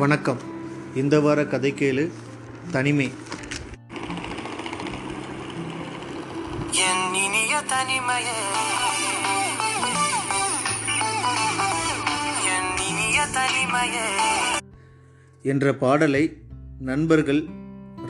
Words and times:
வணக்கம். 0.00 0.38
இந்த 0.94 1.20
வார 1.20 1.46
கதை 1.46 1.72
கேளு 1.72 2.10
தனிமை. 2.70 3.10
என் 6.70 7.14
இனிய 7.14 7.62
தனிமையே. 7.68 8.38
என் 12.44 12.86
இனிய 12.88 13.26
தனிமையே. 13.32 14.16
என்ற 15.42 15.74
பாடலை 15.74 16.36
நண்பர்கள் 16.80 17.44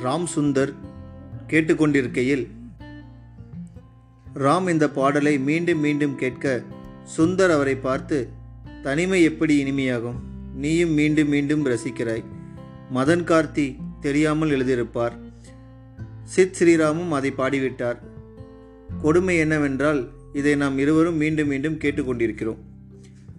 ராம் 0.05 0.27
சுந்தர் 0.34 0.75
கேட்டுக்கொண்டிருக்கையில் 1.47 2.51
ராம் 4.34 4.70
இந்த 4.70 4.91
பாடலை 4.91 5.38
மீண்டும் 5.38 5.79
மீண்டும் 5.79 6.16
கேட்க 6.16 6.62
சுந்தர் 7.16 7.51
அவரை 7.51 7.75
பார்த்து 7.75 8.29
தனிமை 8.83 9.23
எப்படி 9.23 9.65
இனிமையாகும்? 9.65 10.30
நீயும் 10.55 10.91
மீண்டும் 10.91 11.29
மீண்டும் 11.29 11.67
ரசிக்கிறாய். 11.67 12.25
மதன் 12.95 13.25
கார்த்தி 13.25 13.77
தெரியாமல் 14.01 14.51
எழுதியிருப்பார். 14.51 15.13
சித் 16.25 16.57
ஸ்ரீராமும் 16.59 17.09
அதை 17.09 17.33
பாடிவிட்டார். 17.33 17.99
கொடுமை 19.03 19.37
என்னவென்றால் 19.37 20.09
இதை 20.33 20.55
நாம் 20.55 20.79
இருவரும் 20.79 21.17
மீண்டும் 21.17 21.49
மீண்டும் 21.49 21.75
கேட்டுக்கொண்டிருக்கிறோம். 21.75 22.57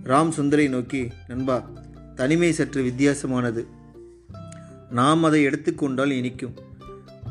ராம் 0.04 0.32
சுந்தரை 0.38 0.70
நோக்கி 0.70 1.08
நண்பா 1.28 1.70
தனிமை 2.16 2.52
சற்று 2.52 2.84
வித்தியாசமானது. 2.84 3.66
நாம் 4.90 5.24
அதை 5.24 5.44
எடுத்துக்கொண்டால் 5.44 6.12
இனிக்கும். 6.12 6.54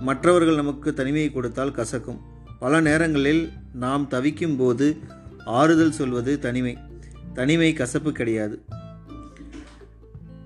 மற்றவர்கள் 0.01 0.55
நமக்கு 0.55 0.95
தனிமையை 0.95 1.33
கொடுத்தால் 1.33 1.73
கசக்கும். 1.73 2.19
பல 2.59 2.81
நேரங்களில் 2.81 3.48
நாம் 3.75 4.09
தவிக்கும் 4.09 4.56
போது 4.56 4.97
ஆறுதல் 5.45 5.92
சொல்வது 5.92 6.39
தனிமை. 6.39 6.78
தனிமை 7.34 7.73
கசப்பு 7.73 8.12
கிடையாது. 8.12 8.62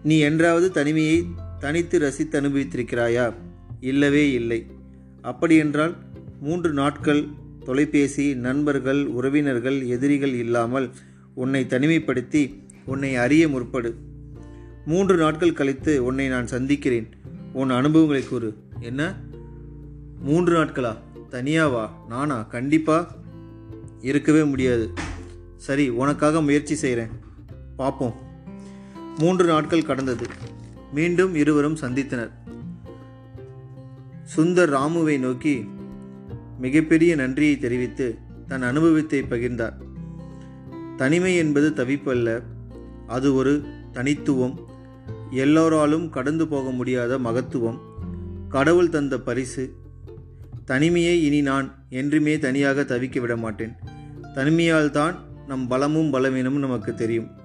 நீ 0.04 0.18
என்றாவது 0.18 0.70
தனிமையை 0.70 1.26
தனித்து 1.58 1.98
ரசித்து 1.98 2.40
அனுபவித்திருக்கிறாயா? 2.40 3.34
இல்லவே 3.80 4.32
இல்லை. 4.32 4.66
அப்படியென்றால் 5.22 5.96
மூன்று 6.40 6.72
நாட்கள் 6.72 7.26
தொலைபேசி 7.64 8.34
நண்பர்கள் 8.34 9.06
உறவினர்கள் 9.06 9.86
எதிரிகள் 9.86 10.32
இல்லாமல் 10.32 10.90
உன்னை 11.34 11.66
தனிமைப்படுத்தி 11.68 12.54
உன்னை 12.84 13.16
அறிய 13.16 13.48
முற்படு. 13.48 13.94
மூன்று 14.86 15.16
நாட்கள் 15.16 15.52
கழித்து 15.52 16.04
உன்னை 16.04 16.28
நான் 16.28 16.46
சந்திக்கிறேன். 16.46 17.08
உன் 17.52 17.70
அனுபவங்களை 17.70 18.24
கூறு. 18.24 18.54
என்ன? 18.80 19.14
மூன்று 20.20 20.64
நாட்களா? 20.64 20.96
தனியாவா? 21.30 21.88
நானா? 22.08 22.42
கண்டிப்பா 22.42 23.14
இருக்கவே 24.00 24.44
முடியாது. 24.44 24.92
சரி 25.56 25.88
உனக்காக 25.88 26.42
முயற்சி 26.42 26.74
செய்கிறேன் 26.74 27.08
பார்ப்போம் 27.76 28.32
மூன்று 29.18 29.44
நாட்கள் 29.44 29.84
கடந்தது. 29.84 30.26
மீண்டும் 30.92 31.34
இருவரும் 31.34 31.76
சந்தித்தனர். 31.76 32.30
சுந்தர் 34.36 34.70
ராமுவை 34.70 35.18
நோக்கி 35.18 35.68
மிகப்பெரிய 36.58 37.14
நன்றியை 37.14 37.58
தெரிவித்து 37.58 38.18
தன் 38.46 38.62
அனுபவத்தை 38.62 39.22
பகிர்ந்தார். 39.22 39.72
தனிமை 40.96 41.36
என்பது 41.36 41.70
தவிப்பல்ல. 41.70 42.42
அது 43.06 43.34
ஒரு 43.34 43.64
தனித்துவம். 43.92 44.60
எல்லோராலும் 45.30 46.10
கடந்து 46.10 46.48
போக 46.48 46.70
முடியாத 46.70 47.18
மகத்துவம். 47.18 47.78
கடவுள் 48.48 48.88
தந்த 48.88 49.20
பரிசு. 49.20 49.74
தனிமையை 50.64 51.24
இனி 51.24 51.42
நான் 51.42 51.74
என்றுமே 51.88 52.38
தனியாக 52.38 52.82
தவிக்க 52.82 53.20
விட 53.20 53.36
மாட்டேன் 53.36 53.72
தனிமையால் 54.34 54.90
தான் 54.90 55.14
நம் 55.46 55.66
பலமும் 55.66 56.10
பலவீனமும் 56.10 56.60
நமக்கு 56.60 56.94
தெரியும். 56.94 57.42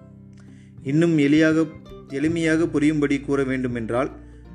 இன்னும் 0.83 1.17
எளியாக 1.17 1.66
எளிமையாக 2.08 2.66
புரியும்படி 2.66 3.19
கூற 3.19 3.44
வேண்டுமென்றால் 3.44 4.11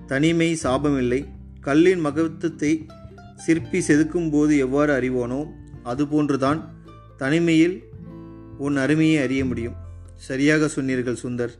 தனிமை 0.07 0.59
சாபமில்லை. 0.63 1.27
கல்லின் 1.61 2.01
மகத்துவத்தை 2.01 2.87
சிற்பி 3.37 3.79
செதுக்கும் 3.79 4.31
போது 4.31 4.59
எவ்வாறு 4.59 5.01
அறிவோனோ 5.01 5.47
அதுபோன்றுதான் 5.85 6.61
தனிமையில் 7.17 7.83
உன் 8.59 8.77
அருமையை 8.77 9.23
அறிய 9.23 9.45
முடியும். 9.45 9.75
சரியாக 10.15 10.69
சொன்னீர்கள் 10.69 11.23
சுந்தர். 11.23 11.51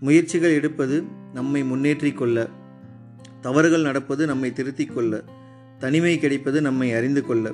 முயற்சிகள் 0.00 0.52
எடுப்பது 0.52 1.02
நம்மை 1.34 1.62
முன்னேற்றிக் 1.62 2.16
கொள்ள 2.16 2.48
தவறுகள் 3.40 3.82
நடப்பது 3.82 4.26
நம்மை 4.26 4.52
திருத்திக் 4.52 4.94
கொள்ள 4.94 5.24
தனிமை 5.78 6.18
கிடைப்பது 6.18 6.60
நம்மை 6.60 6.92
அறிந்து 6.92 7.26
கொள்ள. 7.26 7.52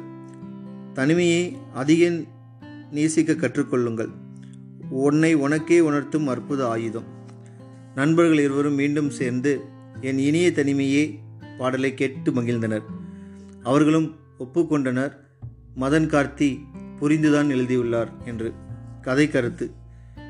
தனிமையை 0.94 1.56
அதிக 1.74 2.10
நேசிக்க 2.90 3.32
கற்றுக்கொள்ளுங்கள் 3.32 4.08
உன்னை 4.90 5.34
உனக்கே 5.34 5.80
உணர்த்தும் 5.80 6.26
அற்புத 6.26 6.68
ஆயுதம். 6.68 7.04
நண்பர்கள் 7.94 8.38
இருவரும் 8.38 8.74
மீண்டும் 8.74 9.10
சேர்ந்து 9.10 9.60
என் 10.00 10.18
இனிய 10.18 10.50
தனிமையே 10.50 11.18
பாடலை 11.58 11.94
கேட்டு 11.94 12.32
மகிழ்ந்தனர். 12.32 12.82
அவர்களும் 13.62 14.16
ஒப்புக்கொண்டனர். 14.38 15.12
மதன் 15.76 16.08
கார்த்தி 16.08 16.58
புரிந்துதான் 16.98 17.50
எழுதியுள்ளார் 17.50 18.12
என்று. 18.24 18.52
கதை 19.02 19.28
கருத்து. 19.28 19.70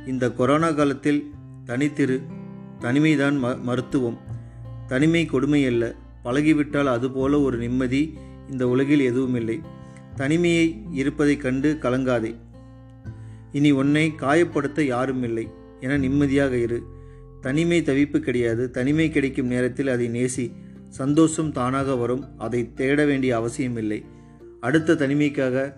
இந்த 0.07 0.31
கொரோனா 0.31 0.71
காலத்தில் 0.71 1.31
தனித்திரு 1.67 2.23
தனிமைதான் 2.81 3.45
ம 3.45 3.61
மருத்துவம். 3.61 4.19
தனிமை 4.87 5.27
கொடுமை 5.27 5.67
அல்ல 5.67 5.95
பழகிவிட்டால் 6.25 6.85
அதுபோல 6.85 7.41
ஒரு 7.41 7.59
நிம்மதி 7.59 8.19
இந்த 8.51 8.69
உலகில் 8.69 9.01
எதுவும் 9.01 9.35
இல்லை 9.35 9.61
தனிமையை 10.15 10.83
இருப்பதைக் 10.91 11.41
கண்டு 11.41 11.79
கலங்காதே. 11.83 12.35
இனி 13.53 13.71
உன்னை 13.71 14.13
காயப்படுத்த 14.21 14.81
யாரும் 14.81 15.23
இல்லை. 15.23 15.49
என 15.81 15.97
நிம்மதியாக 15.97 16.57
இரு. 16.57 16.83
தனிமை 17.41 17.83
தவிப்பு 17.83 18.19
கிடையாது. 18.19 18.71
தனிமை 18.71 19.11
கிடைக்கும் 19.11 19.47
நேரத்தில் 19.47 19.89
அதை 19.89 20.09
நேசி. 20.09 20.53
சந்தோஷம் 20.89 21.53
தானாக 21.53 21.97
வரும். 21.97 22.39
அதை 22.39 22.75
தேட 22.75 23.05
வேண்டிய 23.05 23.37
அவசியமில்லை 23.37 24.05
அடுத்த 24.61 24.95
தனிமைக்காக 24.95 25.73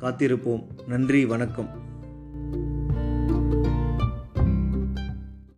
காத்திருப்போம். 0.00 0.66
நன்றி. 0.86 1.24
வணக்கம். 1.24 1.83